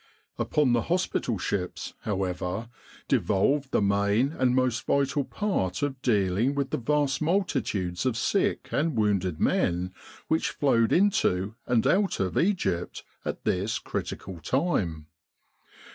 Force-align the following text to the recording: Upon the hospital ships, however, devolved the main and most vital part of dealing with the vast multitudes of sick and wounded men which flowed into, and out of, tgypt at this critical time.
Upon 0.39 0.73
the 0.73 0.81
hospital 0.81 1.37
ships, 1.37 1.93
however, 1.99 2.69
devolved 3.07 3.69
the 3.69 3.83
main 3.83 4.31
and 4.31 4.55
most 4.55 4.87
vital 4.87 5.23
part 5.23 5.83
of 5.83 6.01
dealing 6.01 6.55
with 6.55 6.71
the 6.71 6.79
vast 6.79 7.21
multitudes 7.21 8.03
of 8.07 8.17
sick 8.17 8.67
and 8.71 8.97
wounded 8.97 9.39
men 9.39 9.93
which 10.27 10.49
flowed 10.49 10.91
into, 10.91 11.53
and 11.67 11.85
out 11.85 12.19
of, 12.19 12.33
tgypt 12.33 13.03
at 13.23 13.43
this 13.45 13.77
critical 13.77 14.39
time. 14.41 15.05